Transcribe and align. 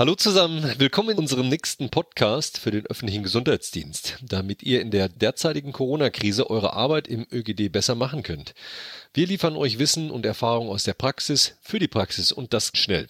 Hallo 0.00 0.14
zusammen, 0.14 0.64
willkommen 0.78 1.10
in 1.10 1.18
unserem 1.18 1.50
nächsten 1.50 1.90
Podcast 1.90 2.56
für 2.56 2.70
den 2.70 2.86
öffentlichen 2.86 3.22
Gesundheitsdienst, 3.22 4.16
damit 4.22 4.62
ihr 4.62 4.80
in 4.80 4.90
der 4.90 5.10
derzeitigen 5.10 5.72
Corona-Krise 5.72 6.48
eure 6.48 6.72
Arbeit 6.72 7.06
im 7.06 7.26
ÖGD 7.30 7.70
besser 7.70 7.94
machen 7.94 8.22
könnt. 8.22 8.54
Wir 9.12 9.26
liefern 9.26 9.56
euch 9.56 9.78
Wissen 9.78 10.10
und 10.10 10.24
Erfahrung 10.24 10.70
aus 10.70 10.84
der 10.84 10.94
Praxis 10.94 11.58
für 11.60 11.78
die 11.78 11.86
Praxis 11.86 12.32
und 12.32 12.54
das 12.54 12.72
schnell. 12.72 13.08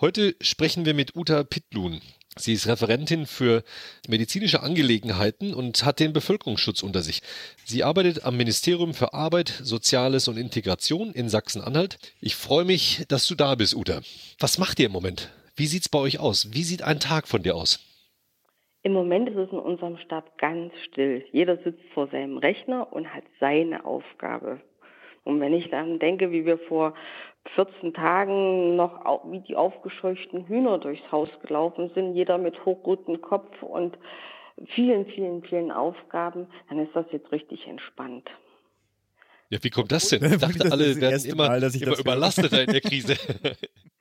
Heute 0.00 0.36
sprechen 0.40 0.84
wir 0.84 0.94
mit 0.94 1.16
Uta 1.16 1.42
Pittlun. 1.42 2.00
Sie 2.36 2.52
ist 2.52 2.68
Referentin 2.68 3.26
für 3.26 3.64
medizinische 4.06 4.62
Angelegenheiten 4.62 5.52
und 5.52 5.84
hat 5.84 5.98
den 5.98 6.12
Bevölkerungsschutz 6.12 6.84
unter 6.84 7.02
sich. 7.02 7.22
Sie 7.64 7.82
arbeitet 7.82 8.22
am 8.22 8.36
Ministerium 8.36 8.94
für 8.94 9.14
Arbeit, 9.14 9.52
Soziales 9.64 10.28
und 10.28 10.36
Integration 10.36 11.12
in 11.12 11.28
Sachsen-Anhalt. 11.28 11.98
Ich 12.20 12.36
freue 12.36 12.64
mich, 12.64 13.02
dass 13.08 13.26
du 13.26 13.34
da 13.34 13.56
bist, 13.56 13.74
Uta. 13.74 14.00
Was 14.38 14.58
macht 14.58 14.78
ihr 14.78 14.86
im 14.86 14.92
Moment? 14.92 15.28
Wie 15.56 15.66
sieht 15.66 15.82
es 15.82 15.88
bei 15.88 16.00
euch 16.00 16.18
aus? 16.18 16.52
Wie 16.52 16.64
sieht 16.64 16.82
ein 16.82 16.98
Tag 16.98 17.28
von 17.28 17.42
dir 17.42 17.54
aus? 17.54 17.78
Im 18.82 18.92
Moment 18.92 19.28
ist 19.28 19.36
es 19.36 19.50
in 19.50 19.58
unserem 19.58 19.98
Stab 19.98 20.36
ganz 20.36 20.72
still. 20.84 21.24
Jeder 21.32 21.56
sitzt 21.58 21.84
vor 21.94 22.08
seinem 22.08 22.38
Rechner 22.38 22.92
und 22.92 23.14
hat 23.14 23.24
seine 23.40 23.84
Aufgabe. 23.84 24.60
Und 25.22 25.40
wenn 25.40 25.54
ich 25.54 25.70
dann 25.70 25.98
denke, 25.98 26.32
wie 26.32 26.44
wir 26.44 26.58
vor 26.58 26.94
14 27.54 27.94
Tagen 27.94 28.76
noch 28.76 29.22
wie 29.30 29.40
die 29.40 29.56
aufgescheuchten 29.56 30.46
Hühner 30.48 30.78
durchs 30.78 31.10
Haus 31.12 31.28
gelaufen 31.40 31.90
sind, 31.94 32.14
jeder 32.14 32.36
mit 32.36 32.64
hochrotem 32.64 33.22
Kopf 33.22 33.62
und 33.62 33.96
vielen, 34.74 35.06
vielen, 35.06 35.42
vielen 35.44 35.70
Aufgaben, 35.70 36.48
dann 36.68 36.78
ist 36.78 36.94
das 36.94 37.06
jetzt 37.12 37.30
richtig 37.32 37.66
entspannt. 37.66 38.28
Ja, 39.50 39.62
wie 39.62 39.70
kommt 39.70 39.92
das 39.92 40.08
denn? 40.08 40.24
Ich 40.32 40.38
dachte, 40.38 40.72
alle 40.72 41.00
werden 41.00 41.24
immer, 41.24 41.48
Mal, 41.48 41.62
immer 41.62 41.98
überlastet 41.98 42.52
in 42.52 42.72
der 42.72 42.80
Krise. 42.80 43.16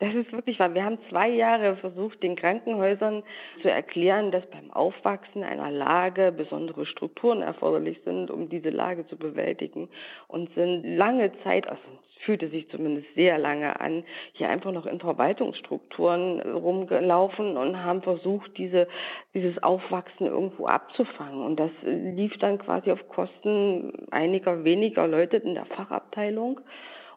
Das 0.00 0.14
ist 0.14 0.32
wirklich 0.32 0.58
wahr. 0.58 0.74
Wir 0.74 0.84
haben 0.84 0.98
zwei 1.08 1.28
Jahre 1.28 1.76
versucht, 1.76 2.22
den 2.22 2.36
Krankenhäusern 2.36 3.22
zu 3.62 3.70
erklären, 3.70 4.30
dass 4.30 4.44
beim 4.50 4.70
Aufwachsen 4.70 5.42
einer 5.42 5.70
Lage 5.70 6.32
besondere 6.32 6.86
Strukturen 6.86 7.42
erforderlich 7.42 8.00
sind, 8.04 8.30
um 8.30 8.48
diese 8.48 8.70
Lage 8.70 9.06
zu 9.08 9.16
bewältigen 9.16 9.88
und 10.28 10.52
sind 10.54 10.96
lange 10.96 11.32
Zeit, 11.42 11.68
also 11.68 11.82
fühlte 12.20 12.48
sich 12.48 12.68
zumindest 12.70 13.06
sehr 13.14 13.38
lange 13.38 13.80
an, 13.80 14.04
hier 14.32 14.48
einfach 14.48 14.72
noch 14.72 14.86
in 14.86 15.00
Verwaltungsstrukturen 15.00 16.40
rumgelaufen 16.40 17.56
und 17.56 17.82
haben 17.82 18.02
versucht, 18.02 18.56
diese, 18.56 18.88
dieses 19.34 19.62
Aufwachsen 19.62 20.26
irgendwo 20.26 20.66
abzufangen. 20.66 21.44
Und 21.44 21.60
das 21.60 21.70
lief 21.82 22.36
dann 22.38 22.58
quasi 22.58 22.90
auf 22.90 23.08
Kosten 23.08 24.06
einiger 24.10 24.64
weniger 24.64 25.06
Leute 25.06 25.36
in 25.36 25.54
der 25.54 25.66
Fachabteilung. 25.66 26.60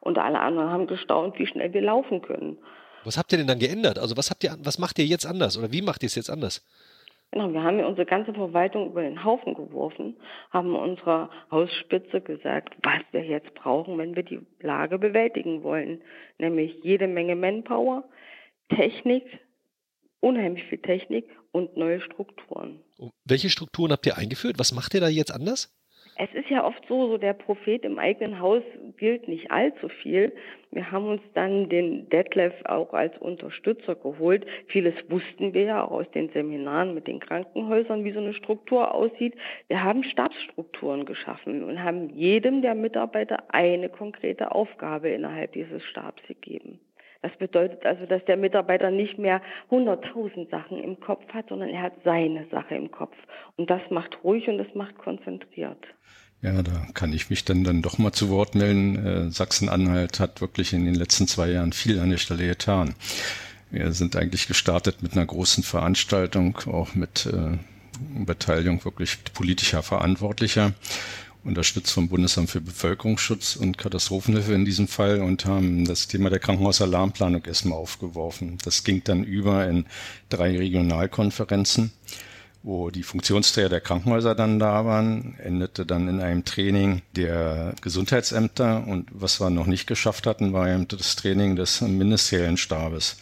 Und 0.02 0.17
alle 0.17 0.39
anderen 0.39 0.69
haben 0.69 0.88
gestaunt, 0.88 1.38
wie 1.39 1.47
schnell 1.47 1.73
wir 1.73 1.81
laufen 1.81 2.22
können. 2.22 2.58
Was 3.03 3.17
habt 3.17 3.31
ihr 3.31 3.38
denn 3.38 3.47
dann 3.47 3.59
geändert? 3.59 3.97
Also 4.00 4.17
was 4.17 4.30
habt 4.30 4.44
ihr, 4.44 4.55
was 4.64 4.80
macht 4.80 5.00
ihr 5.00 5.05
jetzt 5.05 5.25
anders 5.25 5.58
oder 5.58 5.72
wie 5.72 5.81
macht 5.81 6.03
ihr 6.03 6.08
es 6.08 6.16
jetzt 6.16 6.30
anders? 6.30 6.66
Genau, 7.31 7.53
wir 7.53 7.61
haben 7.61 7.78
ja 7.78 7.86
unsere 7.86 8.08
ganze 8.08 8.33
Verwaltung 8.33 8.88
über 8.88 9.03
den 9.03 9.23
Haufen 9.23 9.53
geworfen, 9.53 10.17
haben 10.50 10.75
unserer 10.75 11.30
Hausspitze 11.52 12.22
gesagt, 12.22 12.75
was 12.81 13.02
wir 13.11 13.23
jetzt 13.23 13.53
brauchen, 13.53 14.00
wenn 14.00 14.16
wir 14.16 14.23
die 14.23 14.39
Lage 14.61 14.97
bewältigen 14.97 15.61
wollen. 15.61 16.02
Nämlich 16.39 16.80
jede 16.81 17.08
Menge 17.08 17.36
Manpower, 17.36 18.03
Technik, 18.75 19.23
unheimlich 20.22 20.64
viel 20.66 20.80
Technik 20.80 21.25
und 21.52 21.77
neue 21.77 22.02
Strukturen. 22.02 22.80
Welche 23.25 23.50
Strukturen 23.50 23.92
habt 23.92 24.08
ihr 24.08 24.17
eingeführt? 24.17 24.58
Was 24.58 24.73
macht 24.73 24.95
ihr 24.95 25.02
da 25.02 25.08
jetzt 25.08 25.31
anders? 25.31 25.72
Es 26.22 26.34
ist 26.34 26.50
ja 26.50 26.66
oft 26.66 26.86
so, 26.89 27.08
so 27.08 27.17
der 27.17 27.31
Prophet 27.31 27.86
im 27.86 27.98
eigenen 27.98 28.42
Haus 28.42 28.62
gilt 28.98 29.30
nicht 29.30 29.52
allzu 29.52 29.88
viel. 29.88 30.34
Wir 30.70 30.92
haben 30.92 31.06
uns 31.08 31.22
dann 31.34 31.70
den 31.70 32.09
Detlef 32.09 32.53
auch 32.66 32.94
als 32.94 33.17
Unterstützer 33.20 33.95
geholt. 33.95 34.45
Vieles 34.67 34.94
wussten 35.08 35.53
wir 35.53 35.64
ja 35.64 35.86
auch 35.86 35.92
aus 35.92 36.11
den 36.11 36.28
Seminaren 36.31 36.94
mit 36.94 37.08
den 37.08 37.22
Krankenhäusern, 37.22 38.04
wie 38.04 38.11
so 38.11 38.20
eine 38.20 38.33
Struktur 38.33 38.94
aussieht. 38.94 39.33
Wir 39.70 39.82
haben 39.82 40.04
Stabsstrukturen 40.04 41.05
geschaffen 41.05 41.64
und 41.64 41.82
haben 41.82 42.10
jedem 42.10 42.61
der 42.61 42.76
Mitarbeiter 42.76 43.45
eine 43.54 43.88
konkrete 43.88 44.52
Aufgabe 44.52 45.08
innerhalb 45.08 45.54
dieses 45.54 45.82
Stabs 45.86 46.21
gegeben. 46.27 46.82
Das 47.22 47.32
bedeutet 47.38 47.86
also, 47.86 48.06
dass 48.06 48.24
der 48.26 48.38
Mitarbeiter 48.38 48.92
nicht 48.92 49.18
mehr 49.18 49.42
hunderttausend 49.70 50.50
Sachen 50.50 50.82
im 50.82 51.00
Kopf 51.00 51.28
hat, 51.34 51.50
sondern 51.50 51.70
er 51.70 51.82
hat 51.82 51.94
seine 52.06 52.46
Sache 52.50 52.76
im 52.76 52.92
Kopf. 52.92 53.16
Und 53.58 53.70
das 53.70 53.82
macht 53.90 54.24
ruhig 54.24 54.48
und 54.48 54.58
das 54.58 54.74
macht 54.74 54.98
konzentriert. 54.98 55.86
Ja, 56.42 56.62
da 56.62 56.88
kann 56.94 57.12
ich 57.12 57.30
mich 57.30 57.44
dann, 57.44 57.66
dann 57.66 57.82
doch 57.82 57.98
mal 57.98 58.14
zu 58.14 58.30
Wort 58.30 58.56
melden. 58.56 59.06
Äh, 59.06 59.32
Sachsen-Anhalt 59.32 60.22
hat 60.22 60.40
wirklich 60.40 60.72
in 60.72 60.86
den 60.86 60.96
letzten 60.96 61.28
zwei 61.28 61.50
Jahren 61.50 61.74
viel 61.74 62.00
an 62.00 62.12
der 62.12 62.18
Stelle 62.18 62.48
getan. 62.48 62.96
Wir 63.70 63.92
sind 63.92 64.16
eigentlich 64.16 64.48
gestartet 64.48 65.04
mit 65.04 65.14
einer 65.14 65.26
großen 65.26 65.64
Veranstaltung, 65.64 66.58
auch 66.72 66.96
mit 66.96 67.26
äh, 67.26 67.58
Beteiligung 68.26 68.84
wirklich 68.86 69.18
politischer 69.34 69.84
Verantwortlicher 69.84 70.72
unterstützt 71.44 71.92
vom 71.92 72.10
Bundesamt 72.10 72.50
für 72.50 72.61
Bevölkerungsschutz 72.61 73.55
und 73.55 73.77
Katastrophenhilfe 73.77 74.54
in 74.54 74.66
diesem 74.66 74.88
Fall 74.88 75.22
und 75.22 75.45
haben 75.45 75.86
das 75.86 76.08
Thema 76.08 76.30
der 76.30 76.39
Krankenhausalarmplanung 76.39 77.45
erstmal 77.45 77.77
aufgeworfen. 77.77 78.58
Das 78.64 78.83
ging 78.83 79.04
dann 79.04 79.23
über 79.23 79.67
in 79.67 79.86
drei 80.30 80.58
Regionalkonferenzen, 80.58 81.92
wo 82.61 82.89
die 82.89 83.04
Funktionsträger 83.04 83.70
der 83.70 83.82
Krankenhäuser 83.82 84.36
dann 84.36 84.60
da 84.60 84.86
waren, 84.86 85.38
endete 85.39 85.86
dann 85.86 86.08
in 86.10 86.20
einem 86.20 86.44
Training 86.44 87.02
der 87.16 87.73
Gesundheitsämter 87.82 88.86
und 88.86 89.08
was 89.11 89.39
wir 89.39 89.50
noch 89.50 89.66
nicht 89.66 89.88
geschafft 89.88 90.27
hatten, 90.27 90.52
war 90.52 90.67
das 90.67 91.16
Training 91.16 91.56
des 91.56 91.82
ministeriellen 91.82 92.58
Stabes. 92.58 93.17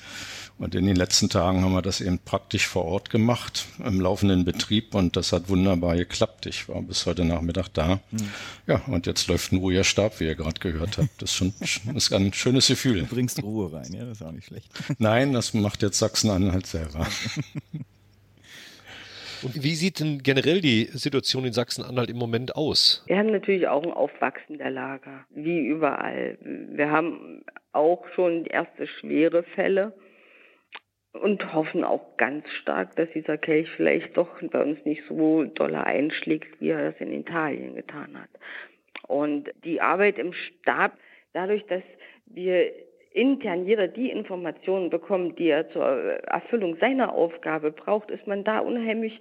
Und 0.59 0.73
in 0.73 0.87
den 0.87 0.95
letzten 0.95 1.29
Tagen 1.29 1.63
haben 1.63 1.73
wir 1.73 1.83
das 1.83 2.01
eben 2.01 2.17
praktisch 2.17 2.65
vor 2.65 2.85
Ort 2.85 3.11
gemacht, 3.11 3.67
im 3.83 4.01
laufenden 4.01 4.43
Betrieb 4.43 4.95
und 4.95 5.15
das 5.15 5.31
hat 5.31 5.49
wunderbar 5.49 5.95
geklappt. 5.95 6.47
Ich 6.47 6.67
war 6.67 6.81
bis 6.81 7.05
heute 7.05 7.25
Nachmittag 7.25 7.67
da. 7.69 7.99
Mhm. 8.09 8.31
Ja, 8.65 8.81
und 8.87 9.05
jetzt 9.05 9.27
läuft 9.27 9.51
ein 9.51 9.57
ruhiger 9.57 9.83
Stab, 9.83 10.19
wie 10.19 10.25
ihr 10.25 10.33
gerade 10.33 10.59
gehört 10.59 10.97
habt. 10.97 11.21
Das 11.21 11.29
ist 11.29 11.35
schon 11.35 11.53
ist 11.95 12.11
ein 12.11 12.33
schönes 12.33 12.67
Gefühl. 12.67 13.01
Du 13.01 13.05
bringst 13.05 13.41
Ruhe 13.43 13.71
rein, 13.71 13.93
ja, 13.93 14.05
das 14.05 14.21
ist 14.21 14.25
auch 14.25 14.31
nicht 14.31 14.47
schlecht. 14.47 14.71
Nein, 14.97 15.33
das 15.33 15.53
macht 15.53 15.83
jetzt 15.83 15.99
Sachsen-Anhalt 15.99 16.65
selber. 16.65 17.05
Und 19.43 19.63
wie 19.63 19.75
sieht 19.75 19.99
denn 19.99 20.23
generell 20.23 20.61
die 20.61 20.85
Situation 20.93 21.45
in 21.45 21.53
Sachsen-Anhalt 21.53 22.09
im 22.09 22.17
Moment 22.17 22.55
aus? 22.55 23.03
Wir 23.05 23.19
haben 23.19 23.31
natürlich 23.31 23.67
auch 23.67 23.83
ein 23.83 23.91
Aufwachsen 23.91 24.57
der 24.57 24.71
Lager, 24.71 25.25
wie 25.29 25.59
überall. 25.59 26.39
Wir 26.41 26.89
haben 26.89 27.43
auch 27.71 28.03
schon 28.15 28.45
erste 28.45 28.87
schwere 28.87 29.43
Fälle 29.43 29.93
und 31.17 31.53
hoffen 31.53 31.83
auch 31.83 32.17
ganz 32.17 32.49
stark, 32.61 32.95
dass 32.95 33.09
dieser 33.11 33.37
Kelch 33.37 33.69
vielleicht 33.75 34.15
doch 34.17 34.29
bei 34.51 34.61
uns 34.61 34.83
nicht 34.85 35.03
so 35.07 35.43
doller 35.43 35.85
einschlägt, 35.85 36.59
wie 36.61 36.69
er 36.69 36.91
das 36.91 37.01
in 37.01 37.13
Italien 37.13 37.75
getan 37.75 38.19
hat. 38.19 38.29
Und 39.07 39.49
die 39.63 39.81
Arbeit 39.81 40.17
im 40.19 40.33
Stab, 40.33 40.93
dadurch, 41.33 41.65
dass 41.67 41.83
wir 42.25 42.71
intern 43.17 43.65
jeder 43.65 43.87
die 43.87 44.11
Informationen 44.11 44.89
bekommt, 44.89 45.39
die 45.39 45.49
er 45.49 45.69
zur 45.71 45.83
Erfüllung 45.83 46.77
seiner 46.77 47.13
Aufgabe 47.13 47.71
braucht, 47.71 48.11
ist 48.11 48.27
man 48.27 48.43
da 48.43 48.59
unheimlich 48.59 49.19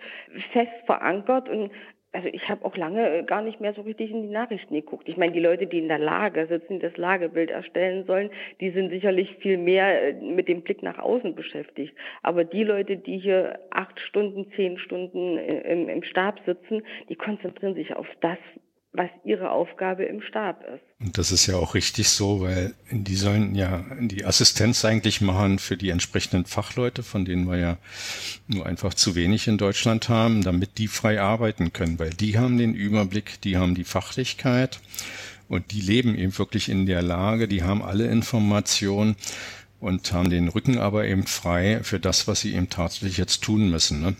fest 0.53 0.73
verankert 0.85 1.49
und 1.49 1.71
also 2.17 2.29
ich 2.33 2.49
habe 2.49 2.65
auch 2.65 2.77
lange 2.79 3.19
äh, 3.19 3.23
gar 3.25 3.43
nicht 3.43 3.61
mehr 3.61 3.75
so 3.75 3.83
richtig 3.83 4.11
in 4.11 4.23
die 4.23 4.33
Nachrichten 4.33 4.73
geguckt. 4.73 5.07
Ich 5.07 5.19
meine, 5.19 5.33
die 5.33 5.41
Leute, 5.41 5.67
die 5.67 5.79
in 5.79 5.89
der 5.89 5.99
Lage 5.99 6.47
sitzen, 6.47 6.81
das 6.81 6.97
Lagebild 6.97 7.51
erstellen 7.51 8.07
sollen, 8.07 8.31
die 8.61 8.71
sind 8.71 8.89
sicherlich 8.89 9.37
viel 9.37 9.59
mehr 9.59 10.03
äh, 10.03 10.13
mit 10.15 10.49
dem 10.49 10.63
Blick 10.63 10.83
nach 10.83 10.99
außen 10.99 11.35
beschäftigt. 11.35 11.95
Aber 12.23 12.45
die 12.45 12.65
Leute, 12.65 12.97
die 12.97 13.19
hier 13.19 13.59
acht 13.71 14.01
Stunden, 14.01 14.51
zehn 14.57 14.79
Stunden 14.79 15.37
äh, 15.37 15.71
im, 15.71 15.91
im 15.91 16.03
Stab 16.05 16.41
sitzen, 16.47 16.83
die 17.11 17.17
konzentrieren 17.17 17.75
sich 17.75 17.95
auf 17.95 18.09
das, 18.23 18.39
was 18.97 19.11
ihre 19.25 19.51
Aufgabe 19.51 20.05
im 20.05 20.23
Stab 20.23 20.63
ist. 20.63 20.83
Und 20.99 21.19
das 21.19 21.31
ist 21.31 21.47
ja 21.47 21.57
auch 21.57 21.75
richtig 21.75 22.09
so, 22.09 22.41
weil 22.41 22.75
die 22.91 23.15
sollen 23.15 23.55
ja 23.55 23.85
die 24.01 24.25
Assistenz 24.25 24.85
eigentlich 24.85 25.21
machen 25.21 25.59
für 25.59 25.77
die 25.77 25.91
entsprechenden 25.91 26.47
Fachleute, 26.47 27.03
von 27.03 27.25
denen 27.25 27.49
wir 27.49 27.59
ja 27.59 27.79
nur 28.49 28.67
einfach 28.67 28.95
zu 28.95 29.15
wenig 29.15 29.49
in 29.49 29.59
Deutschland 29.59 30.09
haben, 30.09 30.43
damit 30.43 30.79
die 30.79 30.89
frei 30.89 31.21
arbeiten 31.21 31.73
können, 31.73 31.99
weil 31.99 32.11
die 32.11 32.39
haben 32.39 32.59
den 32.59 32.75
Überblick, 32.75 33.41
die 33.43 33.57
haben 33.57 33.75
die 33.75 33.85
Fachlichkeit 33.85 34.81
und 35.49 35.73
die 35.73 35.81
leben 35.81 36.17
eben 36.17 36.37
wirklich 36.39 36.69
in 36.69 36.87
der 36.87 37.03
Lage, 37.03 37.49
die 37.49 37.63
haben 37.63 37.83
alle 37.83 38.07
Informationen 38.07 39.17
und 39.81 40.13
haben 40.13 40.31
den 40.31 40.49
Rücken 40.49 40.79
aber 40.79 41.07
eben 41.07 41.27
frei 41.27 41.81
für 41.83 42.01
das, 42.01 42.27
was 42.27 42.41
sie 42.41 42.55
eben 42.55 42.71
tatsächlich 42.71 43.19
jetzt 43.19 43.45
tun 43.45 43.71
müssen. 43.71 44.01
Ne? 44.01 44.17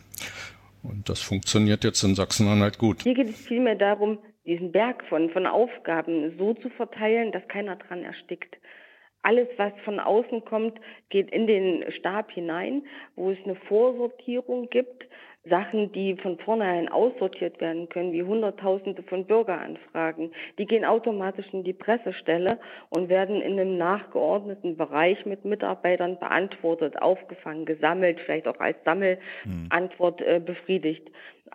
Und 0.83 1.09
das 1.09 1.21
funktioniert 1.21 1.85
jetzt 1.85 2.03
in 2.05 2.15
Sachsen-Anhalt 2.15 2.79
gut. 2.79 3.03
Hier 3.03 3.15
geht 3.15 3.31
es 3.31 3.41
vielmehr 3.41 3.75
darum, 3.75 4.19
diesen 4.47 4.73
Berg 4.73 5.05
von, 5.09 5.31
von 5.31 5.47
Aufgaben 5.47 6.37
so 6.39 6.55
zu 6.55 6.71
verteilen, 6.71 7.33
dass 7.33 7.47
keiner 7.49 7.77
dran 7.77 8.05
erstickt. 8.05 8.57
Alles, 9.23 9.49
was 9.57 9.73
von 9.85 9.99
außen 9.99 10.45
kommt, 10.45 10.79
geht 11.09 11.31
in 11.33 11.49
den 11.49 11.91
Stab 11.93 12.31
hinein, 12.31 12.83
wo 13.17 13.33
es 13.33 13.39
eine 13.45 13.57
Vorsortierung 13.57 14.71
gibt, 14.71 15.05
Sachen, 15.49 15.93
die 15.93 16.17
von 16.17 16.39
vornherein 16.39 16.89
aussortiert 16.89 17.61
werden 17.61 17.89
können, 17.89 18.13
wie 18.13 18.23
Hunderttausende 18.23 19.03
von 19.03 19.27
Bürgeranfragen, 19.27 20.33
die 20.59 20.67
gehen 20.67 20.85
automatisch 20.85 21.47
in 21.53 21.65
die 21.65 21.73
Pressestelle 21.73 22.59
und 22.91 23.09
werden 23.09 23.41
in 23.41 23.59
einem 23.59 23.79
nachgeordneten 23.79 24.77
Bereich 24.77 25.25
mit 25.25 25.45
Mitarbeitern 25.45 26.19
beantwortet, 26.19 27.01
aufgefangen, 27.01 27.65
gesammelt, 27.65 28.19
vielleicht 28.21 28.49
auch 28.49 28.59
als 28.59 28.77
Sammelantwort 28.85 30.21
äh, 30.23 30.41
befriedigt. 30.45 31.09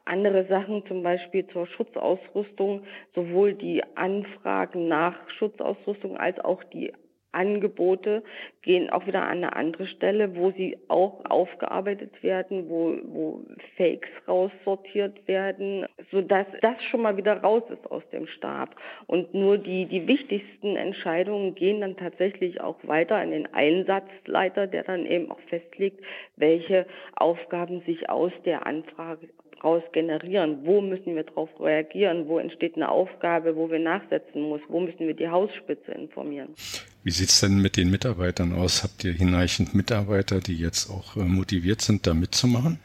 Andere 0.05 0.45
Sachen, 0.45 0.85
zum 0.87 1.03
Beispiel 1.03 1.47
zur 1.47 1.67
Schutzausrüstung, 1.67 2.83
sowohl 3.15 3.53
die 3.53 3.83
Anfragen 3.95 4.87
nach 4.87 5.15
Schutzausrüstung 5.29 6.17
als 6.17 6.39
auch 6.39 6.63
die 6.65 6.91
Angebote 7.31 8.23
gehen 8.61 8.89
auch 8.89 9.07
wieder 9.07 9.23
an 9.23 9.37
eine 9.37 9.55
andere 9.55 9.87
Stelle, 9.87 10.35
wo 10.35 10.51
sie 10.51 10.77
auch 10.87 11.23
aufgearbeitet 11.25 12.21
werden, 12.23 12.69
wo, 12.69 12.97
wo 13.05 13.41
Fakes 13.77 14.09
raussortiert 14.27 15.27
werden, 15.27 15.85
so 16.11 16.21
dass 16.21 16.45
das 16.61 16.81
schon 16.83 17.01
mal 17.01 17.17
wieder 17.17 17.37
raus 17.37 17.63
ist 17.69 17.89
aus 17.89 18.03
dem 18.11 18.27
Stab. 18.27 18.75
Und 19.07 19.33
nur 19.33 19.57
die, 19.57 19.85
die 19.85 20.07
wichtigsten 20.07 20.75
Entscheidungen 20.75 21.55
gehen 21.55 21.81
dann 21.81 21.97
tatsächlich 21.97 22.61
auch 22.61 22.77
weiter 22.83 23.15
an 23.15 23.31
den 23.31 23.51
Einsatzleiter, 23.53 24.67
der 24.67 24.83
dann 24.83 25.05
eben 25.05 25.31
auch 25.31 25.39
festlegt, 25.49 26.03
welche 26.35 26.85
Aufgaben 27.15 27.81
sich 27.81 28.09
aus 28.09 28.33
der 28.45 28.65
Anfrage 28.65 29.29
raus 29.63 29.83
generieren. 29.91 30.59
Wo 30.63 30.81
müssen 30.81 31.15
wir 31.15 31.23
darauf 31.23 31.49
reagieren? 31.59 32.27
Wo 32.27 32.39
entsteht 32.39 32.75
eine 32.75 32.89
Aufgabe, 32.89 33.55
wo 33.55 33.69
wir 33.69 33.79
nachsetzen 33.79 34.41
muss? 34.41 34.61
Wo 34.67 34.79
müssen 34.79 35.07
wir 35.07 35.13
die 35.13 35.29
Hausspitze 35.29 35.91
informieren? 35.91 36.49
Wie 37.03 37.11
sieht 37.11 37.29
es 37.29 37.41
denn 37.41 37.61
mit 37.61 37.77
den 37.77 37.89
Mitarbeitern 37.89 38.53
aus? 38.53 38.83
Habt 38.83 39.03
ihr 39.03 39.13
hinreichend 39.13 39.73
Mitarbeiter, 39.73 40.39
die 40.39 40.57
jetzt 40.57 40.89
auch 40.89 41.15
äh, 41.15 41.21
motiviert 41.21 41.81
sind, 41.81 42.05
da 42.05 42.13
mitzumachen? 42.13 42.79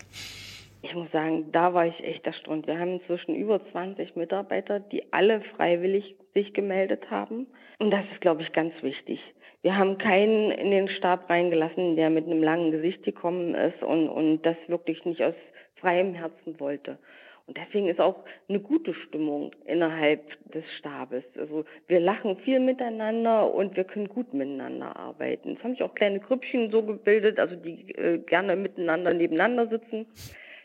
Ich 0.83 0.95
muss 0.95 1.11
sagen, 1.11 1.51
da 1.53 1.75
war 1.75 1.87
ich 1.87 1.99
echt 2.05 2.25
erstaunt. 2.27 2.67
Wir 2.67 2.79
haben 2.79 3.01
inzwischen 3.01 3.35
über 3.35 3.61
20 3.73 4.15
Mitarbeiter, 4.15 4.79
die 4.79 5.13
alle 5.13 5.41
freiwillig 5.57 6.15
sich 6.33 6.55
gemeldet 6.55 7.11
haben. 7.11 7.47
Und 7.79 7.91
das 7.91 8.05
ist, 8.13 8.21
glaube 8.21 8.43
ich, 8.43 8.53
ganz 8.53 8.73
wichtig. 8.83 9.21
Wir 9.63 9.77
haben 9.77 9.99
keinen 9.99 10.53
in 10.53 10.71
den 10.71 10.89
Stab 10.89 11.29
reingelassen, 11.29 11.97
der 11.97 12.09
mit 12.09 12.27
einem 12.27 12.43
langen 12.43 12.71
Gesicht 12.71 13.03
gekommen 13.03 13.55
ist 13.55 13.83
und, 13.83 14.09
und 14.09 14.43
das 14.43 14.57
wirklich 14.69 15.05
nicht 15.05 15.23
aus 15.23 15.35
freiem 15.77 16.15
Herzen 16.15 16.59
wollte. 16.61 16.99
Und 17.47 17.57
deswegen 17.57 17.89
ist 17.89 18.01
auch 18.01 18.25
eine 18.49 18.59
gute 18.59 18.93
Stimmung 18.93 19.53
innerhalb 19.67 20.21
des 20.51 20.65
Stabes. 20.79 21.23
Also 21.39 21.65
wir 21.87 22.01
lachen 22.01 22.37
viel 22.39 22.59
miteinander 22.59 23.55
und 23.55 23.77
wir 23.77 23.85
können 23.85 24.09
gut 24.09 24.35
miteinander 24.35 24.97
arbeiten. 24.97 25.57
Es 25.57 25.63
haben 25.63 25.73
sich 25.73 25.83
auch 25.83 25.95
kleine 25.95 26.19
Grüppchen 26.19 26.73
so 26.73 26.83
gebildet, 26.83 27.39
also 27.39 27.55
die 27.55 27.93
äh, 27.95 28.19
gerne 28.19 28.57
miteinander 28.57 29.15
nebeneinander 29.15 29.69
sitzen. 29.69 30.07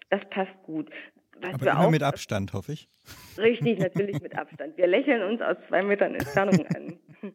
Das 0.10 0.22
passt 0.32 0.56
gut. 0.64 0.90
Was 1.42 1.54
Aber 1.54 1.72
immer 1.72 1.80
auch, 1.80 1.90
mit 1.90 2.04
Abstand, 2.04 2.54
hoffe 2.54 2.74
ich. 2.74 2.88
Richtig, 3.38 3.80
natürlich 3.80 4.22
mit 4.22 4.38
Abstand. 4.38 4.78
Wir 4.78 4.88
lächeln 4.88 5.24
uns 5.24 5.42
aus 5.42 5.58
zwei 5.68 5.82
Metern 5.82 6.16
Entfernung 6.16 6.66
an. 6.68 7.00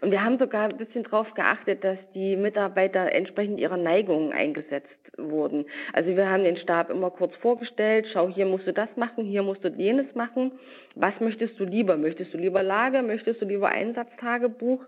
Und 0.00 0.10
wir 0.10 0.22
haben 0.22 0.38
sogar 0.38 0.68
ein 0.68 0.76
bisschen 0.76 1.04
darauf 1.04 1.32
geachtet, 1.34 1.84
dass 1.84 1.98
die 2.14 2.36
Mitarbeiter 2.36 3.12
entsprechend 3.12 3.58
ihrer 3.60 3.76
Neigungen 3.76 4.32
eingesetzt 4.32 4.88
wurden. 5.18 5.66
Also 5.92 6.16
wir 6.16 6.28
haben 6.28 6.44
den 6.44 6.56
Stab 6.56 6.90
immer 6.90 7.10
kurz 7.10 7.34
vorgestellt, 7.36 8.06
schau, 8.12 8.28
hier 8.28 8.46
musst 8.46 8.66
du 8.66 8.72
das 8.72 8.88
machen, 8.96 9.24
hier 9.24 9.42
musst 9.42 9.62
du 9.64 9.68
jenes 9.68 10.12
machen. 10.14 10.52
Was 10.94 11.14
möchtest 11.20 11.58
du 11.58 11.64
lieber? 11.64 11.96
Möchtest 11.96 12.32
du 12.32 12.38
lieber 12.38 12.62
Lage? 12.62 13.02
Möchtest 13.02 13.40
du 13.40 13.46
lieber 13.46 13.68
Einsatztagebuch? 13.68 14.84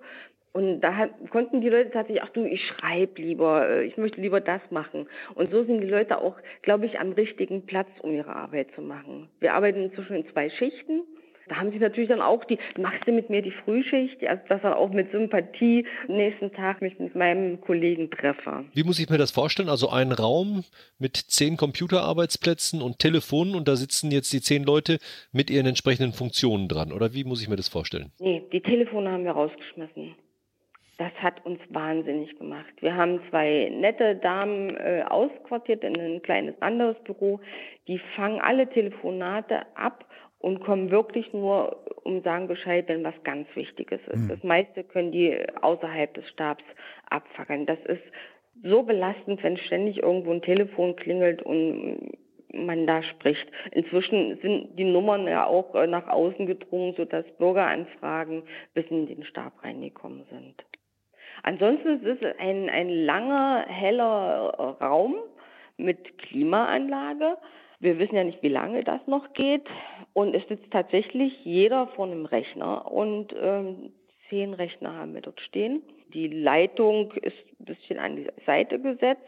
Und 0.57 0.81
da 0.81 1.11
konnten 1.29 1.61
die 1.61 1.69
Leute 1.69 1.91
tatsächlich, 1.91 2.23
ach 2.23 2.31
du, 2.31 2.47
ich 2.47 2.65
schreibe 2.65 3.21
lieber, 3.21 3.69
äh, 3.69 3.85
ich 3.85 3.99
möchte 3.99 4.23
lieber 4.23 4.41
das 4.41 4.63
machen. 4.71 5.07
Und 5.35 5.51
so 5.51 5.63
sind 5.65 5.83
die 5.83 5.87
Leute 5.87 6.17
auch, 6.17 6.35
glaube 6.63 6.87
ich, 6.87 6.99
am 6.99 7.13
richtigen 7.13 7.67
Platz, 7.67 7.89
um 8.01 8.15
ihre 8.15 8.35
Arbeit 8.35 8.69
zu 8.75 8.81
machen. 8.81 9.29
Wir 9.39 9.53
arbeiten 9.53 9.83
inzwischen 9.83 10.17
in 10.17 10.27
zwei 10.33 10.49
Schichten. 10.49 11.03
Da 11.51 11.57
haben 11.57 11.73
sie 11.73 11.79
natürlich 11.79 12.09
dann 12.09 12.23
auch 12.23 12.43
die, 12.45 12.59
machst 12.79 13.07
du 13.07 13.13
mit 13.13 13.29
mir 13.29 13.43
die 13.43 13.51
Frühschicht, 13.51 14.27
also 14.27 14.43
dass 14.49 14.63
dann 14.63 14.73
auch 14.73 14.89
mit 14.89 15.13
Sympathie 15.13 15.87
nächsten 16.09 16.51
Tag 16.53 16.81
mich 16.81 16.99
mit 16.99 17.15
meinem 17.15 17.61
Kollegen 17.61 18.11
treffe. 18.11 18.65
Wie 18.73 18.83
muss 18.83 18.99
ich 18.99 19.11
mir 19.11 19.19
das 19.19 19.33
vorstellen? 19.33 19.69
Also 19.69 19.91
ein 19.91 20.11
Raum 20.11 20.65
mit 20.99 21.17
zehn 21.19 21.59
Computerarbeitsplätzen 21.59 22.81
und 22.81 22.99
Telefonen 22.99 23.55
und 23.55 23.69
da 23.69 23.77
sitzen 23.77 24.11
jetzt 24.11 24.33
die 24.33 24.41
zehn 24.41 24.65
Leute 24.65 24.99
mit 25.33 25.51
ihren 25.51 25.67
entsprechenden 25.67 26.15
Funktionen 26.15 26.67
dran, 26.67 26.93
oder 26.93 27.13
wie 27.13 27.25
muss 27.25 27.43
ich 27.43 27.49
mir 27.49 27.57
das 27.57 27.69
vorstellen? 27.69 28.11
Nee, 28.19 28.43
die 28.53 28.63
Telefone 28.63 29.13
haben 29.13 29.25
wir 29.25 29.33
rausgeschmissen. 29.33 30.17
Das 30.99 31.13
hat 31.21 31.45
uns 31.45 31.61
wahnsinnig 31.69 32.39
gemacht. 32.39 32.73
Wir 32.81 32.97
haben 32.97 33.21
zwei 33.29 33.71
nette 33.71 34.17
Damen 34.17 34.77
äh, 34.77 35.05
ausquartiert 35.07 35.85
in 35.85 35.99
ein 35.99 36.23
kleines 36.23 36.61
anderes 36.63 36.97
Büro. 37.05 37.41
Die 37.87 37.99
fangen 38.15 38.41
alle 38.41 38.67
Telefonate 38.69 39.67
ab 39.75 40.07
und 40.39 40.61
kommen 40.61 40.91
wirklich 40.91 41.33
nur 41.35 41.85
um 42.05 42.23
sagen 42.23 42.49
Bescheid, 42.49 42.89
wenn 42.89 43.05
was 43.05 43.15
ganz 43.25 43.47
Wichtiges 43.55 44.01
ist. 44.07 44.23
Mhm. 44.23 44.29
Das 44.29 44.43
meiste 44.43 44.85
können 44.85 45.13
die 45.13 45.37
außerhalb 45.61 46.15
des 46.15 46.29
Stabs 46.31 46.65
abfackeln. 47.11 47.67
Das 47.67 47.79
ist 47.87 48.03
so 48.63 48.83
belastend, 48.83 49.43
wenn 49.43 49.59
ständig 49.59 50.03
irgendwo 50.03 50.33
ein 50.33 50.43
Telefon 50.43 50.97
klingelt 50.97 51.43
und 51.43 52.13
man 52.55 52.87
da 52.87 53.03
spricht. 53.03 53.47
Inzwischen 53.73 54.39
sind 54.41 54.79
die 54.79 54.85
Nummern 54.85 55.27
ja 55.27 55.47
auch 55.47 55.75
äh, 55.75 55.87
nach 55.87 56.09
außen 56.09 56.47
gedrungen, 56.47 56.95
sodass 56.97 57.27
Bürgeranfragen 57.39 58.45
bis 58.73 58.87
in 58.87 59.07
den 59.07 59.25
Stab 59.25 59.63
reingekommen 59.63 60.25
sind. 60.31 60.65
Ansonsten 61.43 62.05
ist 62.05 62.23
es 62.23 62.39
ein, 62.39 62.69
ein 62.69 62.89
langer, 62.89 63.65
heller 63.69 64.77
Raum 64.81 65.17
mit 65.77 66.19
Klimaanlage. 66.19 67.37
Wir 67.81 67.99
wissen 67.99 68.17
ja 68.17 68.25
nicht, 68.25 68.43
wie 68.43 68.49
lange 68.49 68.85
das 68.85 69.07
noch 69.07 69.33
geht. 69.35 69.67
Und 70.13 70.35
es 70.35 70.47
sitzt 70.49 70.71
tatsächlich 70.71 71.45
jeder 71.45 71.89
vor 71.89 72.07
einem 72.07 72.25
Rechner 72.25 72.91
und 72.91 73.35
ähm, 73.39 73.93
zehn 74.29 74.55
Rechner 74.55 74.95
haben 74.95 75.15
wir 75.15 75.21
dort 75.21 75.41
stehen. 75.41 75.83
Die 76.15 76.29
Leitung 76.29 77.13
ist 77.13 77.37
ein 77.61 77.65
bisschen 77.67 77.99
an 77.99 78.17
die 78.17 78.29
Seite 78.47 78.79
gesetzt. 78.81 79.21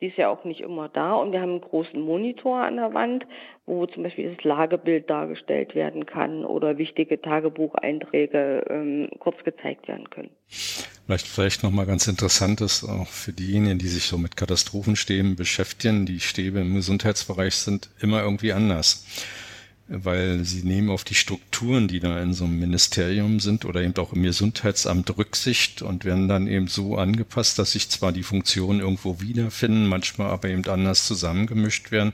Die 0.00 0.06
ist 0.06 0.18
ja 0.18 0.28
auch 0.28 0.44
nicht 0.44 0.60
immer 0.60 0.88
da. 0.88 1.14
Und 1.14 1.32
wir 1.32 1.40
haben 1.40 1.52
einen 1.52 1.60
großen 1.60 2.00
Monitor 2.00 2.58
an 2.58 2.76
der 2.76 2.92
Wand, 2.92 3.26
wo 3.64 3.86
zum 3.86 4.02
Beispiel 4.02 4.34
das 4.34 4.44
Lagebild 4.44 5.08
dargestellt 5.08 5.74
werden 5.74 6.06
kann 6.06 6.44
oder 6.44 6.78
wichtige 6.78 7.20
Tagebucheinträge 7.20 8.64
ähm, 8.68 9.08
kurz 9.18 9.42
gezeigt 9.44 9.88
werden 9.88 10.10
können. 10.10 10.30
Vielleicht, 10.48 11.26
vielleicht 11.26 11.62
nochmal 11.62 11.86
ganz 11.86 12.06
interessant 12.08 12.60
ist, 12.60 12.84
auch 12.84 13.06
für 13.06 13.32
diejenigen, 13.32 13.78
die 13.78 13.88
sich 13.88 14.04
so 14.04 14.18
mit 14.18 14.36
Katastrophenstäben 14.36 15.36
beschäftigen, 15.36 16.04
die 16.04 16.20
Stäbe 16.20 16.60
im 16.60 16.74
Gesundheitsbereich 16.74 17.54
sind 17.54 17.90
immer 18.00 18.22
irgendwie 18.22 18.52
anders 18.52 19.06
weil 19.88 20.44
sie 20.44 20.64
nehmen 20.64 20.90
auf 20.90 21.04
die 21.04 21.14
Strukturen, 21.14 21.86
die 21.86 22.00
da 22.00 22.20
in 22.20 22.34
so 22.34 22.44
einem 22.44 22.58
Ministerium 22.58 23.38
sind 23.38 23.64
oder 23.64 23.82
eben 23.82 23.96
auch 23.96 24.12
im 24.12 24.22
Gesundheitsamt 24.22 25.16
Rücksicht 25.16 25.82
und 25.82 26.04
werden 26.04 26.28
dann 26.28 26.48
eben 26.48 26.66
so 26.66 26.96
angepasst, 26.96 27.58
dass 27.58 27.72
sich 27.72 27.88
zwar 27.88 28.12
die 28.12 28.24
Funktionen 28.24 28.80
irgendwo 28.80 29.20
wiederfinden, 29.20 29.86
manchmal 29.86 30.30
aber 30.30 30.48
eben 30.48 30.66
anders 30.66 31.06
zusammengemischt 31.06 31.92
werden. 31.92 32.12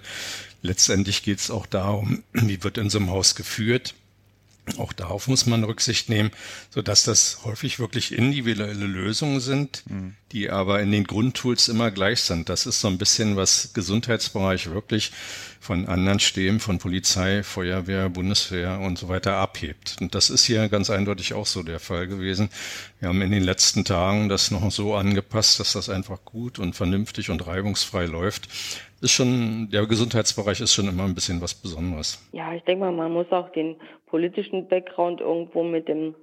Letztendlich 0.61 1.23
geht 1.23 1.39
es 1.39 1.51
auch 1.51 1.67
darum, 1.67 2.23
wie 2.33 2.63
wird 2.63 2.79
in 2.79 2.91
so 2.91 2.99
einem 2.99 3.11
Haus 3.11 3.35
geführt 3.35 3.95
auch 4.79 4.93
darauf 4.93 5.27
muss 5.27 5.47
man 5.47 5.65
Rücksicht 5.65 6.09
nehmen, 6.09 6.31
so 6.71 6.83
dass 6.83 7.03
das 7.03 7.41
häufig 7.45 7.81
wirklich 7.81 8.13
individuelle 8.13 8.87
Lösungen 8.87 9.41
sind, 9.41 9.83
mhm. 9.87 10.15
die 10.31 10.51
aber 10.51 10.81
in 10.81 10.93
den 10.93 11.05
Grundtools 11.05 11.67
immer 11.69 11.91
gleich 11.91 12.21
sind. 12.23 12.49
Das 12.49 12.67
ist 12.67 12.81
so 12.81 12.89
ein 12.89 12.97
bisschen, 12.97 13.37
was 13.37 13.73
Gesundheitsbereich 13.75 14.71
wirklich 14.71 15.11
von 15.61 15.87
anderen 15.87 16.21
Stäben, 16.21 16.61
von 16.61 16.79
Polizei, 16.79 17.43
Feuerwehr, 17.43 18.09
Bundeswehr 18.09 18.79
und 18.81 18.99
so 18.99 19.09
weiter 19.09 19.35
abhebt. 19.37 19.97
Und 20.01 20.15
das 20.15 20.31
ist 20.31 20.45
hier 20.45 20.69
ganz 20.69 20.91
eindeutig 20.91 21.35
auch 21.35 21.47
so 21.47 21.63
der 21.63 21.81
Fall 21.81 22.07
gewesen. 22.07 22.49
Wir 23.01 23.09
haben 23.09 23.23
in 23.23 23.33
den 23.33 23.43
letzten 23.43 23.85
Tagen 23.85 24.29
das 24.29 24.53
noch 24.53 24.71
so 24.71 24.95
angepasst, 24.95 25.59
dass 25.59 25.73
das 25.73 25.89
einfach 25.89 26.25
gut 26.25 26.61
und 26.61 26.75
vernünftig 26.75 27.31
und 27.31 27.47
reibungsfrei 27.47 28.07
läuft 28.07 28.49
ist 29.03 29.13
schon, 29.13 29.69
der 29.71 29.87
Gesundheitsbereich 29.87 30.61
ist 30.61 30.75
schon 30.75 30.89
immer 30.89 31.05
ein 31.05 31.15
bisschen 31.15 31.41
was 31.41 31.55
Besonderes. 31.55 32.19
Ja, 32.33 32.55
ich 32.55 32.63
denke 32.63 32.85
mal, 32.85 32.93
man 32.93 33.13
muss 33.13 33.31
auch 33.31 33.51
den 33.51 33.77
politischen 34.07 34.69
Background 34.69 35.21
irgendwo 35.21 35.63
mit 35.63 35.89
dem 35.89 36.15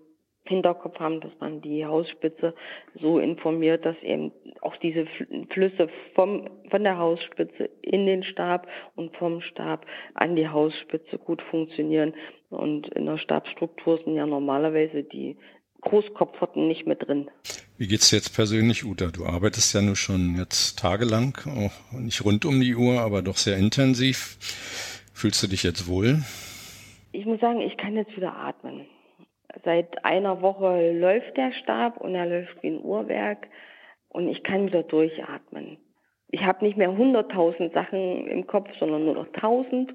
Hinterkopf 0.45 1.00
haben, 1.00 1.21
dass 1.21 1.31
man 1.39 1.62
die 1.62 1.86
Hausspitze 1.86 2.55
so 3.00 3.19
informiert, 3.19 3.86
dass 3.86 3.95
eben 4.01 4.31
auch 4.62 4.75
diese 4.77 5.05
Flüsse 5.51 5.89
vom, 6.15 6.50
von 6.69 6.83
der 6.83 6.98
Hausspitze 6.98 7.69
in 7.81 8.05
den 8.05 8.24
Stab 8.24 8.67
und 8.95 9.15
vom 9.17 9.41
Stab 9.41 9.86
an 10.15 10.36
die 10.36 10.48
Hausspitze 10.48 11.19
gut 11.19 11.41
funktionieren. 11.43 12.13
Und 12.50 12.88
in 12.95 13.05
der 13.05 13.17
Stabsstruktur 13.17 14.00
sind 14.03 14.15
ja 14.15 14.25
normalerweise 14.25 15.03
die 15.03 15.38
Großkopferten 15.81 16.67
nicht 16.67 16.86
mit 16.86 17.07
drin. 17.07 17.29
Wie 17.77 17.88
geht's 17.88 18.09
dir 18.09 18.17
jetzt 18.17 18.36
persönlich, 18.36 18.86
Uta? 18.86 19.07
Du 19.07 19.25
arbeitest 19.25 19.74
ja 19.74 19.81
nur 19.81 19.95
schon 19.95 20.36
jetzt 20.38 20.79
tagelang, 20.79 21.38
auch 21.45 21.98
nicht 21.98 22.24
rund 22.25 22.45
um 22.45 22.59
die 22.59 22.75
Uhr, 22.75 23.00
aber 23.00 23.21
doch 23.21 23.38
sehr 23.38 23.57
intensiv. 23.57 24.38
Fühlst 25.13 25.41
du 25.43 25.48
dich 25.48 25.63
jetzt 25.63 25.88
wohl? 25.88 26.24
Ich 27.12 27.25
muss 27.25 27.39
sagen, 27.39 27.62
ich 27.62 27.77
kann 27.77 27.95
jetzt 27.95 28.15
wieder 28.15 28.36
atmen. 28.36 28.86
Seit 29.63 30.05
einer 30.05 30.41
Woche 30.41 30.91
läuft 30.91 31.36
der 31.38 31.51
Stab 31.53 31.98
und 31.98 32.15
er 32.15 32.25
läuft 32.25 32.62
wie 32.62 32.67
ein 32.67 32.81
Uhrwerk 32.81 33.48
und 34.09 34.27
ich 34.27 34.43
kann 34.43 34.67
wieder 34.67 34.83
durchatmen. 34.83 35.77
Ich 36.31 36.43
habe 36.43 36.63
nicht 36.63 36.77
mehr 36.77 36.91
100.000 36.91 37.74
Sachen 37.74 38.27
im 38.27 38.45
Kopf, 38.45 38.69
sondern 38.79 39.05
nur 39.05 39.15
noch 39.15 39.27
1.000 39.27 39.89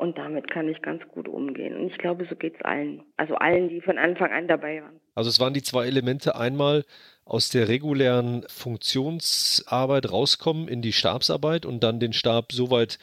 und 0.00 0.16
damit 0.16 0.50
kann 0.50 0.66
ich 0.66 0.80
ganz 0.80 1.02
gut 1.08 1.28
umgehen. 1.28 1.76
Und 1.76 1.88
ich 1.88 1.98
glaube, 1.98 2.26
so 2.28 2.34
geht 2.34 2.54
es 2.56 2.62
allen. 2.62 3.02
Also 3.18 3.34
allen, 3.34 3.68
die 3.68 3.82
von 3.82 3.98
Anfang 3.98 4.32
an 4.32 4.48
dabei 4.48 4.82
waren. 4.82 4.98
Also 5.14 5.28
es 5.28 5.38
waren 5.38 5.52
die 5.52 5.62
zwei 5.62 5.86
Elemente. 5.86 6.36
Einmal 6.36 6.84
aus 7.26 7.50
der 7.50 7.68
regulären 7.68 8.46
Funktionsarbeit 8.48 10.10
rauskommen 10.10 10.68
in 10.68 10.80
die 10.80 10.94
Stabsarbeit 10.94 11.66
und 11.66 11.84
dann 11.84 12.00
den 12.00 12.14
Stab 12.14 12.52
so 12.52 12.70
weit 12.70 12.98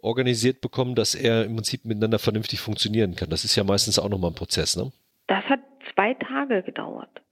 organisiert 0.00 0.60
bekommen, 0.60 0.94
dass 0.94 1.14
er 1.14 1.46
im 1.46 1.56
Prinzip 1.56 1.86
miteinander 1.86 2.18
vernünftig 2.18 2.60
funktionieren 2.60 3.16
kann. 3.16 3.30
Das 3.30 3.44
ist 3.44 3.56
ja 3.56 3.64
meistens 3.64 3.98
auch 3.98 4.10
nochmal 4.10 4.30
ein 4.30 4.36
Prozess, 4.36 4.76
ne? 4.76 4.92
Das 5.28 5.42
hat 5.44 5.60
zwei 5.94 6.12
Tage 6.12 6.62
gedauert. 6.62 7.22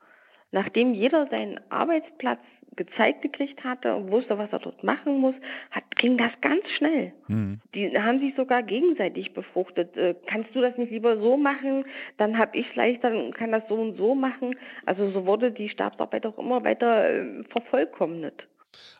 Nachdem 0.52 0.94
jeder 0.94 1.26
seinen 1.28 1.60
Arbeitsplatz 1.70 2.40
gezeigt 2.76 3.22
gekriegt 3.22 3.62
hatte 3.64 3.94
und 3.94 4.10
wusste, 4.10 4.38
was 4.38 4.52
er 4.52 4.58
dort 4.58 4.82
machen 4.82 5.18
muss, 5.20 5.34
hat, 5.70 5.84
ging 5.96 6.16
das 6.16 6.32
ganz 6.40 6.62
schnell. 6.76 7.12
Mhm. 7.28 7.60
Die 7.74 7.98
haben 7.98 8.20
sich 8.20 8.34
sogar 8.34 8.62
gegenseitig 8.62 9.34
befruchtet. 9.34 9.96
Äh, 9.96 10.14
kannst 10.26 10.54
du 10.54 10.60
das 10.60 10.76
nicht 10.78 10.90
lieber 10.90 11.18
so 11.18 11.36
machen? 11.36 11.84
Dann 12.16 12.38
habe 12.38 12.56
ich 12.56 12.74
leichter 12.74 13.10
und 13.10 13.34
kann 13.34 13.52
das 13.52 13.62
so 13.68 13.74
und 13.74 13.96
so 13.96 14.14
machen. 14.14 14.56
Also 14.86 15.10
so 15.10 15.26
wurde 15.26 15.50
die 15.50 15.68
Stabsarbeit 15.68 16.26
auch 16.26 16.38
immer 16.38 16.64
weiter 16.64 17.10
äh, 17.10 17.44
vervollkommnet. 17.50 18.46